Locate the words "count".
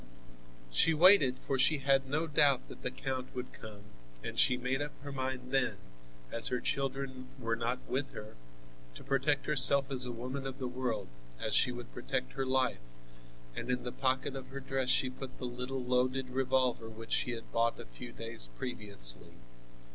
2.89-3.35